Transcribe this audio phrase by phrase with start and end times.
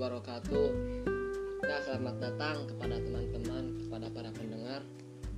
[0.00, 0.68] wabarakatuh.
[1.60, 4.80] Ya, selamat datang kepada teman-teman, kepada para pendengar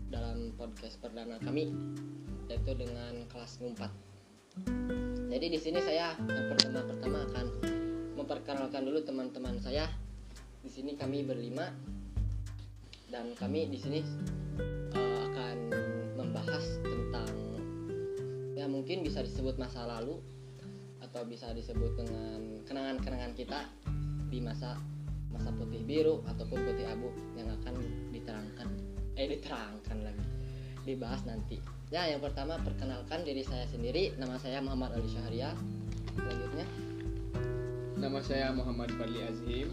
[0.07, 1.75] dalam podcast perdana kami
[2.47, 3.91] yaitu dengan kelas ngumpat.
[5.35, 7.47] Jadi di sini saya yang pertama-pertama akan
[8.15, 9.91] memperkenalkan dulu teman-teman saya.
[10.63, 11.67] Di sini kami berlima
[13.11, 13.99] dan kami di sini
[14.95, 15.59] eh, akan
[16.15, 17.35] membahas tentang
[18.55, 20.23] ya mungkin bisa disebut masa lalu
[21.03, 23.67] atau bisa disebut dengan kenangan-kenangan kita
[24.33, 24.81] di masa
[25.29, 27.77] masa putih biru ataupun putih abu yang akan
[28.09, 28.69] diterangkan
[29.21, 30.25] eh diterangkan lagi
[30.89, 31.61] dibahas nanti
[31.93, 35.53] ya yang pertama perkenalkan diri saya sendiri nama saya Muhammad Ali Syahria
[36.17, 36.65] selanjutnya
[38.03, 39.71] Nama saya Muhammad Fadli Azhim.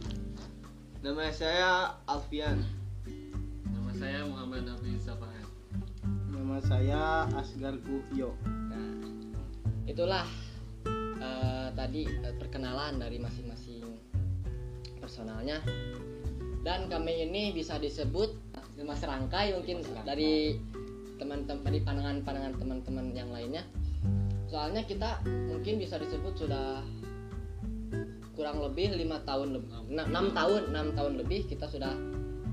[1.01, 2.61] Nama saya Alfian.
[3.65, 5.49] Nama saya Muhammad Nabi Safahan.
[6.29, 8.37] Nama saya Asgar Guhyo.
[8.45, 9.01] Nah,
[9.89, 10.29] itulah
[11.17, 13.68] eh, tadi eh, perkenalan dari masing-masing
[15.19, 15.59] personalnya.
[16.63, 18.31] Dan kami ini bisa disebut
[18.87, 20.55] Mas Rangkai mungkin dari
[21.19, 23.67] teman-teman dari pandangan-pandangan teman-teman yang lainnya.
[24.47, 25.19] Soalnya kita
[25.51, 26.79] mungkin bisa disebut sudah
[28.39, 31.91] kurang lebih lima tahun lebih enam tahun enam tahun lebih kita sudah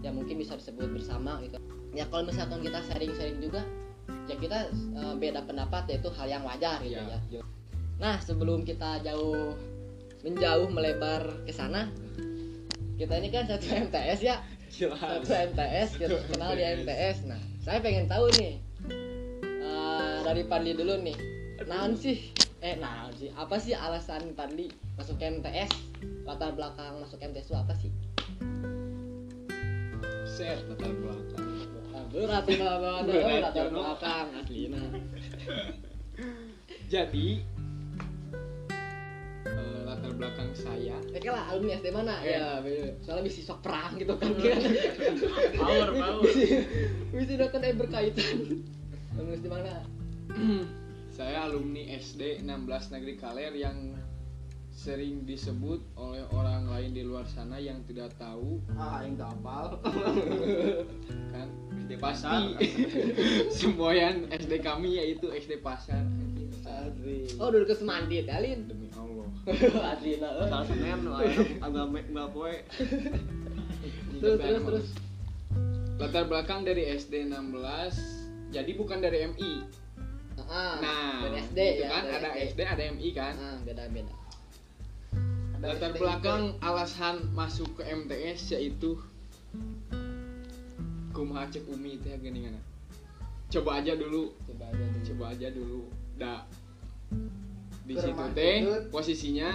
[0.03, 1.63] ya mungkin bisa disebut bersama gitu
[1.95, 3.63] ya kalau misalkan kita sharing-sharing juga
[4.27, 7.23] ya kita eh, beda pendapat yaitu hal yang wajar gitu Ya.
[7.31, 7.43] ya.
[8.03, 9.55] Nah sebelum kita jauh
[10.27, 11.87] menjauh melebar ke sana,
[12.97, 14.41] kita ini kan satu MTS ya,
[14.73, 17.29] satu MTS kita kenal di MTS.
[17.29, 18.57] Nah saya pengen tahu nih
[19.45, 21.17] eh, dari Padli dulu nih,
[21.69, 22.33] naon sih?
[22.65, 23.29] Eh naon sih?
[23.37, 25.71] Apa sih alasan Padli masuk MTS?
[26.25, 27.93] Latar belakang masuk MTS itu apa sih?
[30.25, 31.45] Set latar belakang.
[32.07, 33.05] Berat Berat,
[33.45, 33.77] latar Jono.
[33.83, 34.81] belakang aslina.
[36.89, 37.66] Jadi eh, latar
[40.17, 42.15] belakang saya Eh lah alumni SD mana?
[42.25, 42.37] Eh.
[42.37, 42.61] Ya,
[43.05, 44.61] soalnya bisa sok perang gitu kan kan.
[45.61, 46.25] Power, power.
[47.13, 48.37] Bisa udah kan eh, berkaitan.
[49.17, 49.73] Alumni di mana?
[51.17, 53.97] saya alumni SD 16 Negeri Kaler yang
[54.77, 59.81] sering disebut oleh orang lain di luar sana yang tidak tahu Ah, yang gapal.
[61.33, 61.49] kan
[61.89, 62.53] SD Pasar
[63.59, 66.05] semua yang SD kami yaitu SD Pasar
[66.67, 67.25] Adri.
[67.41, 68.86] Oh, dulu ke Semandi, demi
[69.49, 70.19] Eh.
[70.19, 71.07] Salah Senin
[71.63, 72.55] agak enggak poe.
[74.17, 74.87] Terus terus terus.
[75.97, 77.55] latar belakang dari SD 16
[78.49, 79.53] jadi bukan dari MI
[80.47, 81.89] Ah, nah dari SD gitu ya.
[81.89, 84.13] kan dari ada SD ada MI kan Ah, beda-beda.
[85.59, 88.99] latar belakang alasan masuk ke MTS yaitu
[91.13, 92.51] kumaha cek umi teh gini
[93.49, 95.01] coba aja dulu Coba aja dulu.
[95.07, 95.81] coba aja dulu
[96.17, 96.41] dah
[97.87, 99.51] di situ teh posisinya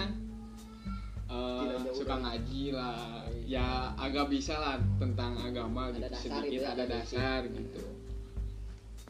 [1.28, 3.28] eh, jauh suka ngaji lah.
[3.44, 3.60] Iya.
[3.60, 3.68] ya
[4.00, 7.80] agak bisa lah tentang agama Ada gitu sedikit gitu ya, ada dasar gitu.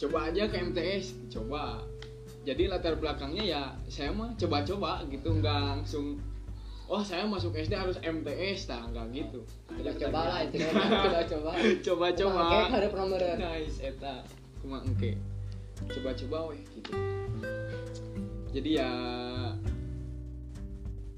[0.03, 1.78] Coba aja ke MTS coba.
[2.43, 6.19] Jadi latar belakangnya ya saya mah coba-coba gitu nggak langsung
[6.91, 9.41] oh saya masuk SD harus MTS nah nggak gitu.
[9.71, 10.75] Coba-coba lah itu kan.
[11.06, 11.50] Coba-coba.
[11.87, 12.43] coba-coba.
[12.43, 12.59] Oke,
[13.22, 14.27] ada nice eta.
[14.59, 15.15] Kuma engke.
[15.87, 17.22] Coba-coba weh gitu
[18.53, 18.91] jadi ya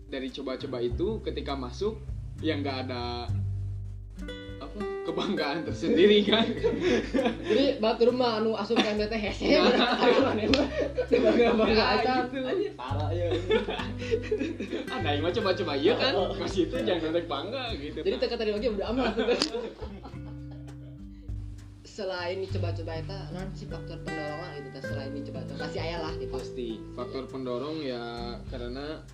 [0.07, 1.99] dari coba-coba itu ketika masuk
[2.39, 3.27] yang nggak ada
[4.57, 6.47] apa kebanggaan tersendiri kan
[7.45, 9.59] Jadi batu rumah anu asup ke MTT hese.
[9.59, 9.67] Ayo
[10.23, 10.69] mana mah.
[11.11, 12.15] Bangga-bangga Ya, aja.
[12.25, 12.39] gitu.
[12.73, 13.29] Parah ya.
[14.89, 18.51] ada yang mah coba-coba iya kan ke situ jangan ada bangga gitu Jadi teka tadi
[18.51, 19.13] lagi udah aman.
[21.95, 26.35] Selain dicoba-coba itu, non si faktor pendorongnya gitu teh selain dicoba-coba pasti aya lah gitu.
[26.35, 26.69] pasti.
[26.99, 29.07] Faktor pendorong ya karena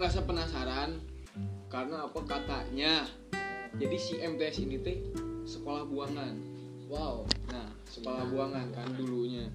[0.00, 0.96] rasa penasaran
[1.68, 3.04] karena apa katanya.
[3.76, 5.04] Jadi si MTS ini teh
[5.44, 6.32] sekolah buangan.
[6.88, 9.52] Wow, nah sekolah buangan kan dulunya.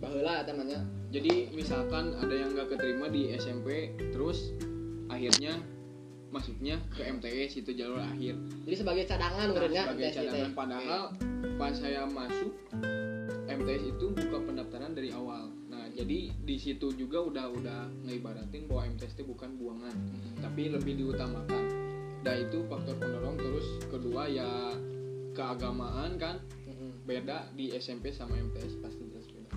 [0.00, 0.80] Baheula temannya.
[1.12, 4.52] jadi misalkan ada yang nggak keterima di SMP terus
[5.08, 5.56] akhirnya
[6.34, 8.34] masuknya ke MTS itu jalur akhir.
[8.66, 10.50] Jadi sebagai cadangan Nah, menurutnya sebagai tes gitu cadangan.
[10.50, 10.56] Ya.
[10.56, 11.02] padahal
[11.56, 12.52] pas saya masuk
[13.46, 15.48] MTS itu buka pendaftaran dari awal.
[15.70, 19.94] Nah jadi di situ juga udah udah ngeibaratin bahwa MTS itu bukan buangan
[20.42, 21.64] tapi lebih diutamakan.
[22.26, 23.38] Nah itu faktor pendorong.
[23.38, 24.74] Terus kedua ya
[25.32, 26.42] keagamaan kan?
[26.66, 27.06] Mm-mm.
[27.06, 29.52] beda di SMP sama MTS pasti jelas beda.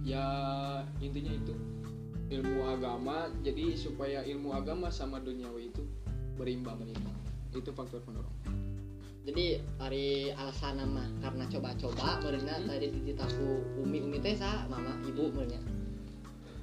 [0.00, 0.24] Ya
[1.04, 1.52] intinya itu
[2.30, 5.82] ilmu agama jadi supaya ilmu agama sama duniawi itu
[6.38, 7.16] berimbang berimbang.
[7.50, 8.32] Itu faktor pendorong.
[9.26, 12.66] Jadi hari alasan nama karena coba-coba merenya Hmm.
[12.70, 13.48] tadi dititaku
[13.82, 15.60] umi umi teh sa mama ibu merenya.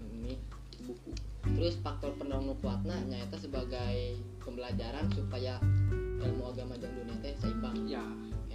[0.10, 0.40] Umi
[0.88, 1.12] buku
[1.48, 5.60] terus faktor pendorong nu kuatna nyaeta sebagai pembelajaran supaya
[6.24, 7.86] ilmu agama jeung dunia teh seimbang.
[7.86, 8.04] Ya.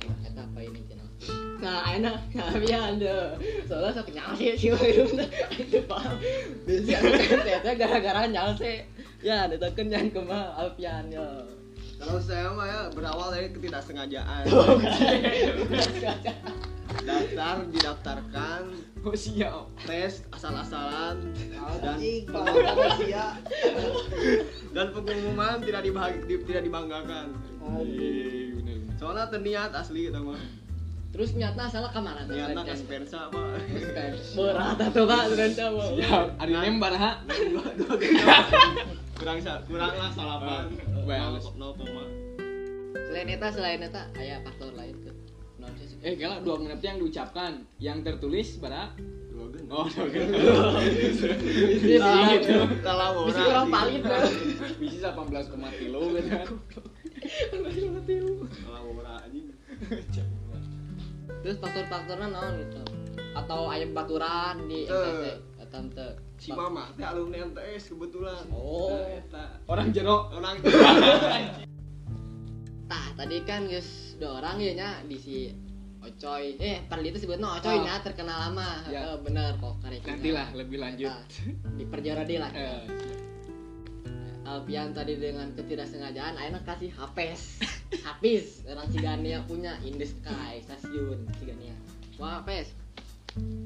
[0.02, 0.82] Ya apa ini
[1.22, 2.18] cenah nah enak
[2.66, 3.38] ya ada
[3.70, 5.14] soalnya sok nyalse sih hidup
[5.54, 6.18] itu paham
[6.66, 8.82] bisa ternyata gara-gara nyalse
[9.22, 11.46] ya ditekan jangan kemah Alfian ya.
[12.02, 14.42] Kalau saya mah ya berawal dari ketidaksengajaan.
[16.92, 18.62] Daftar didaftarkan,
[19.06, 19.70] oh siap.
[19.86, 21.30] Tes asal-asalan.
[21.78, 21.96] Dan
[22.98, 23.38] sia.
[24.74, 25.86] dan pengumuman tidak
[26.26, 27.38] tidak dibanggakan.
[27.86, 30.42] Iya, bener Soalnya terniat asli kita mah.
[31.12, 32.80] Terus nyata salah ke mana tuh Niatnya ke rencana?
[32.80, 33.44] Spensa pak.
[34.32, 37.94] berat atau pak rencana mau siap hari lembar ha Dua dua
[39.18, 40.66] kurang sa- kurang lah salapan.
[40.90, 41.44] Oh, bagus.
[41.54, 42.04] Nol koma.
[43.04, 45.12] selain eta selain eta aya faktor lain sih
[46.00, 49.68] eh kalau dua menit yang diucapkan yang tertulis bara gen.
[49.68, 50.26] oh dua gen.
[51.94, 52.34] Salah
[52.82, 53.52] salah bisa orang.
[53.52, 54.22] orang palit kan
[54.80, 56.46] bisa 18 koma kilo gitu kan
[58.50, 59.46] Salah orang anjing.
[61.42, 62.80] Terus faktor-faktornya naon gitu
[63.32, 64.86] atau aya baturan di.
[64.86, 65.24] MTC
[65.58, 66.10] atau teu
[66.42, 68.50] Si mama teh alumni MTS kebetulan.
[68.50, 68.90] Oh.
[68.90, 69.44] Nah, eta.
[69.70, 70.58] orang jero Orang
[72.90, 75.36] tah tadi kan geus dua orang ya nya di si
[76.02, 77.82] Ocoy eh pada itu sebutnya Ocoy Oh.
[77.86, 79.14] nya terkenal lama Ya.
[79.14, 81.22] Eh, bener kok karek nanti lah lebih lanjut Nah,
[81.78, 82.82] diperjelas lah Eh,
[84.42, 87.62] Alpian tadi dengan ketidaksengajaan Aina kasih Hapes
[88.00, 91.76] Hapis orang Cigania punya In the Sky stasiun Cigania
[92.16, 92.72] wah Hapes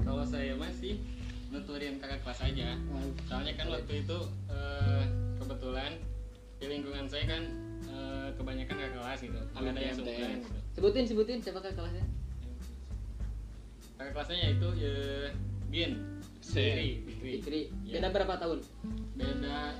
[0.02, 0.98] Kalau saya masih
[1.50, 2.74] nuturin kakak kelas aja.
[3.26, 5.04] Soalnya kan waktu itu eh,
[5.38, 5.98] kebetulan
[6.58, 7.42] di lingkungan saya kan
[7.86, 9.40] eh, kebanyakan kakak kelas gitu.
[9.54, 10.50] Ada yang sungguhan gitu.
[10.74, 12.06] sebutin sebutin siapa kakak kelasnya
[13.96, 14.96] Kakak kelasnya yaitu ya
[15.66, 15.92] Bin,
[16.46, 17.30] Fikri, Fikri.
[17.42, 17.98] Fikri Ya.
[17.98, 18.58] beda berapa tahun
[19.18, 19.74] Beda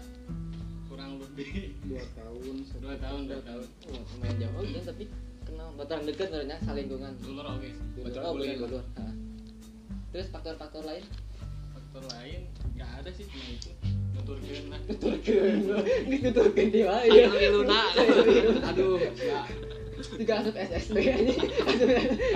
[0.96, 2.54] kurang lebih dua tahun.
[2.80, 3.64] dua tahun dua tahun.
[3.92, 4.56] oh lumayan jauh.
[4.56, 5.04] Oh, iya, tapi
[5.44, 5.68] kenal.
[5.76, 7.68] Baturan deket sebenarnya salingkungan Dulur oke.
[7.68, 8.00] Sih.
[8.00, 8.56] Baturan oh boleh
[8.96, 9.04] Ha.
[10.08, 11.04] terus faktor-faktor lain?
[11.76, 12.40] Faktor lain
[12.80, 13.70] nggak ada sih cuma itu.
[14.16, 14.80] Nuturkeun lah.
[14.88, 15.58] tuturkeun
[16.08, 17.82] ini tuturkeun di wae Luna.
[18.72, 18.96] aduh
[20.16, 21.34] juga asup SSB aja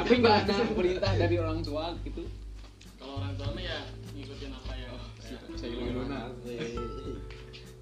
[0.04, 2.28] tapi nggak ada perintah dari orang tua gitu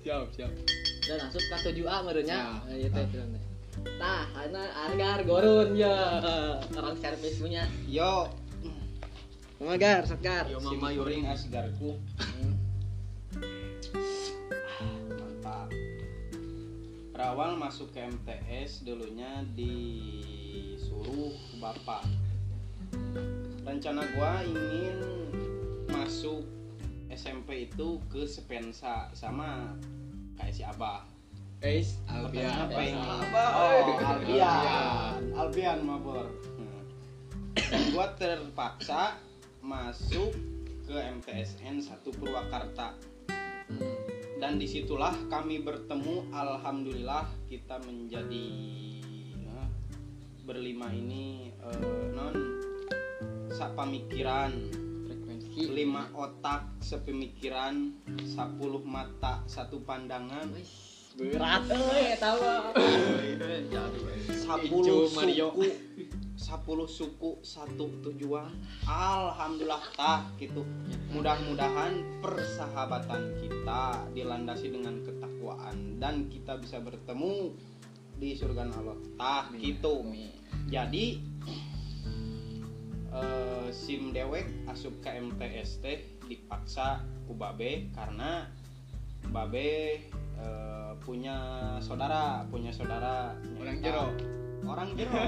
[0.09, 0.49] siap siap
[1.05, 2.65] dan asup ke 7A merenya Ya.
[2.65, 3.21] nah, itu itu
[4.01, 6.19] Tah, ana Argar Gorun ya.
[6.75, 7.63] Orang servis punya.
[7.87, 8.27] Yo,
[9.63, 10.51] Magar, Satgar.
[10.51, 11.95] yo mama yuring asgarku.
[15.15, 15.71] Mantap.
[17.15, 21.31] Berawal masuk ke MTS dulunya disuruh
[21.63, 22.03] bapak.
[23.63, 24.99] Rencana gua ingin
[25.87, 26.43] masuk
[27.15, 29.79] SMP itu ke Sepensa sama
[30.39, 31.03] kayak si Abah.
[31.59, 32.95] Eis Alfian Apa ini?
[33.03, 33.99] Abah, Oh, eh.
[33.99, 35.21] Albian.
[35.35, 36.31] Albian mabor.
[36.55, 36.87] Hmm.
[38.19, 39.19] Terpaksa
[39.59, 40.31] masuk
[40.87, 42.95] ke MTSN 1 Purwakarta.
[44.39, 46.31] Dan di situlah kami bertemu.
[46.31, 48.47] Alhamdulillah kita menjadi
[49.35, 49.61] ya,
[50.47, 52.35] berlima ini eh, non
[53.51, 54.88] sapamikiran Frekuensi.
[55.67, 60.47] Lima otak sepemikiran 10 mata satu pandangan.
[61.19, 61.67] Berat.
[61.67, 62.71] euy eta mah.
[64.31, 65.67] sepuluh suku.
[66.39, 68.55] Sepuluh suku satu tujuan.
[68.87, 70.63] Alhamdulillah tah gitu.
[71.11, 77.59] Mudah-mudahan persahabatan kita dilandasi dengan ketakwaan dan kita bisa bertemu
[78.15, 78.95] di surga Allah.
[79.19, 80.07] Tah gitu.
[80.71, 81.38] Jadi eh,
[83.89, 88.45] sim dewek asup ke MTS teh dipaksa ku babe karena
[89.33, 89.97] babe
[90.37, 91.37] eh, punya
[91.81, 94.13] saudara punya saudara Orang jero.
[94.69, 95.25] orang jero.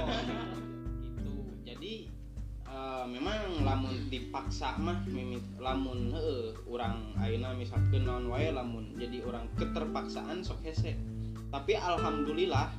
[1.17, 1.33] Itu
[1.65, 2.05] jadi
[2.69, 9.25] eh, memang lamun dipaksa mah mimit lamun heeh orang aina misalkan non wae lamun jadi
[9.25, 10.93] orang keterpaksaan sok hese.
[11.49, 12.69] Tapi alhamdulillah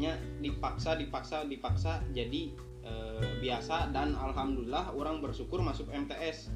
[0.00, 6.52] nya dipaksa dipaksa dipaksa jadi eh, biasa dan alhamdulillah orang bersyukur masuk MTS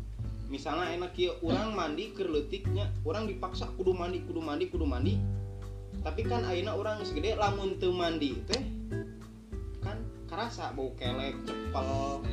[0.48, 5.14] misalnya enak ya orang mandi kerletiknya orang dipaksa kudu mandi kudu mandi kudu mandi.
[6.00, 8.64] Tapi kan aina orang segede lamun teu mandi teh
[9.84, 12.24] kan karasa bau kelek cepel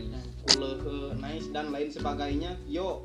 [0.48, 2.56] kuleuh nice dan lain sebagainya.
[2.66, 3.04] Yo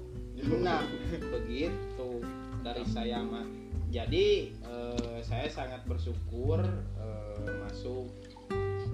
[0.63, 0.81] nah
[1.35, 2.23] begitu
[2.63, 3.45] dari saya mah.
[3.91, 6.63] Jadi eh, saya sangat bersyukur
[7.03, 8.07] eh, masuk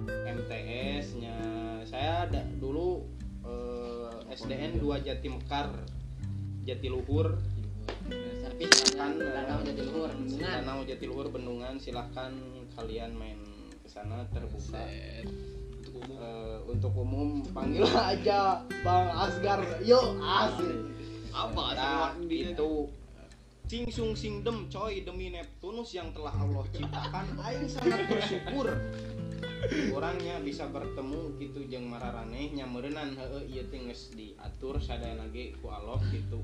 [0.07, 1.37] MTS nya.
[1.83, 3.03] Saya da- dulu
[3.43, 5.71] eh, SDN 2 Jatimekar
[6.67, 7.39] Jatiluhur.
[8.43, 10.39] Servis Silahkan, kan danau jadi luhur bendungan.
[10.43, 11.73] Danau Jatiluhur Bendungan.
[11.79, 12.31] Silahkan
[12.75, 13.39] kalian main
[13.83, 14.83] ke sana terbuka.
[15.77, 16.17] Untuk umum.
[16.19, 19.63] Eh, untuk umum panggil aja Bang Asgar.
[19.83, 20.77] Yuk asik.
[21.31, 22.71] Apa nah, itu.
[23.67, 27.25] Sing sung sing dem coy demi Neptunus yang telah Allah ciptakan.
[27.43, 28.71] Aing sangat bersyukur
[29.91, 35.67] orangnya bisa bertemu gitu jeung mararaneh nyameureunnan heueuh ieu teh geus diatur sadayana ge ku
[35.69, 36.41] Allah gitu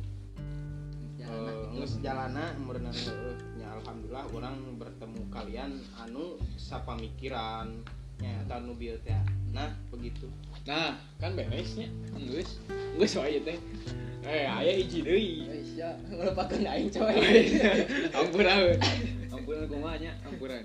[1.23, 2.03] Eh, gitu.
[2.03, 7.71] jalana heueuh nya alhamdulillah orang bertemu kalian anu sapamikiran
[8.19, 9.15] nya eta anu bieu teh
[9.53, 10.27] nah begitu
[10.63, 11.91] Nah, kan beresnya.
[12.23, 12.55] Geus.
[12.95, 13.59] Geus wae teh.
[14.23, 15.43] Eh, aya hiji deui.
[15.75, 17.19] Ya melupakan aing coy
[18.23, 18.79] ampuran
[19.27, 20.63] ampuran kumaha nya ampuran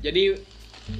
[0.00, 0.34] jadi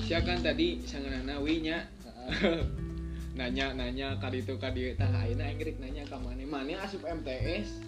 [0.04, 1.78] siakan tadi sanganana nya
[3.38, 7.82] nanya nanya kali itu kadi tah ayeuna aing rek nanya ka maneh maneh asup MTS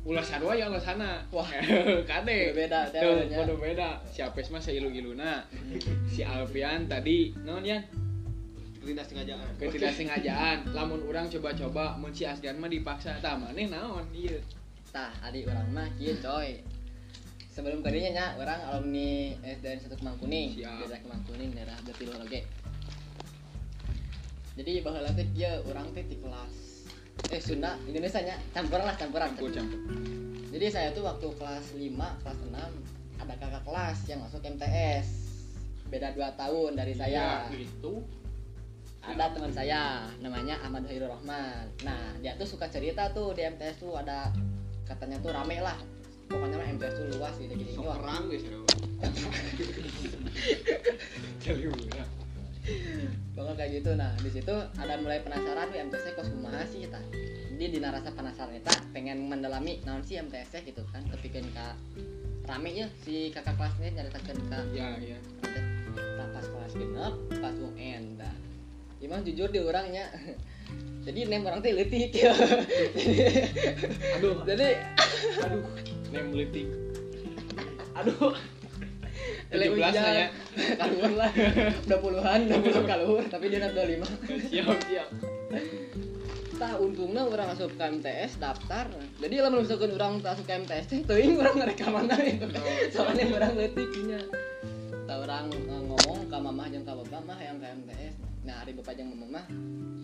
[0.00, 1.20] ulah sarua ya ulah sana.
[1.28, 1.44] Wah.
[2.08, 2.56] Kade.
[2.56, 4.00] Beda, Tuh, kudu beda.
[4.08, 5.44] Si Apes mah sailu-iluna
[6.12, 7.84] si Alfian tadi naon yan?
[8.80, 9.60] Tidak sengajaan.
[9.60, 13.20] Ketidaksengajaan lamun orang coba-coba mun si Asgar mah dipaksa.
[13.20, 14.08] Tah maneh naon?
[14.16, 14.40] Ieu
[14.90, 16.58] tah adik orang mah kieu coy
[17.50, 20.86] sebelum kadinya nya orang alumni SDN satu Kemangkuning Siap.
[20.86, 22.40] daerah Kemangkuning daerah Jatiluhur oge
[24.54, 26.54] jadi baheula teh kieu urang teh di kelas
[27.30, 29.80] eh Sunda Indonesia nya campuran lah campuran campur campur.
[30.50, 35.06] Jadi saya tuh waktu kelas 5 kelas 6 ada kakak kelas yang masuk MTS
[35.92, 37.46] beda 2 tahun dari saya.
[37.46, 38.02] Ya, itu.
[39.00, 41.70] Ada teman saya namanya Ahmad Hairul Rahman.
[41.86, 44.32] Nah dia tuh suka cerita tuh di MTS tuh ada
[44.88, 45.78] katanya tuh rame lah
[46.30, 48.42] pokoknya mah MTS tuh luas gitu gini sok perang guys
[51.42, 52.08] jadi murah
[53.34, 53.90] pokoknya kayak gitu.
[53.96, 57.00] Nah di situ ada mulai penasaran tuh MTS -nya kumaha sih ta
[57.56, 61.02] jadi di rasa penasaran eta pengen mendalami naon sih MTS -nya gitu kan.
[61.08, 61.74] Kepikeun ka
[62.46, 65.18] rame ya si kakak kelasnya nyaritakeun ka ya ya
[66.18, 68.34] nah, pas kelas genep pas UN dah
[69.00, 70.12] Imam jujur di orangnya.
[71.08, 72.12] Jadi nem orang teh leutik.
[72.20, 72.36] Ya
[74.20, 74.44] aduh.
[74.44, 74.68] Jadi
[75.40, 75.64] aduh
[76.12, 76.68] nem letik
[77.96, 78.34] aduh.
[79.50, 80.28] 17 ujian, lah ya.
[80.78, 81.30] kaluhur lah.
[81.86, 85.08] Udah puluhan udah puluh kaluhur tapi dia nak 25 siap siap.
[86.60, 88.86] Tah untungnya orang masuk ke MTS daftar.
[89.18, 92.46] Jadi lah misalkan orang masuk ke MTS teh teuing orang ngerekaman itu.
[92.94, 94.20] Soalnya orang leutiknya
[95.10, 98.14] tah orang eh, ngomong ke mamah jeung ka bapak mah yang ke MTS
[98.46, 99.44] nah hari bapak jeung mamah mah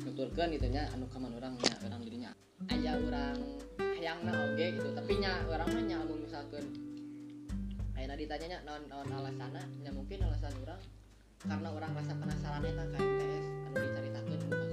[0.02, 2.30] nuturkeun gitu nya anu ka orang nya orang dirinya.
[2.66, 3.38] Aya orang
[4.06, 4.88] hayangna oge gitu.
[4.94, 6.64] Tapi nya orang mah nya misalkan
[7.98, 10.78] Ayeuna ditanya nya naon naon alasanna nya mungkin alasan orang
[11.42, 14.65] karena orang rasa penasaran eta ka MTS anu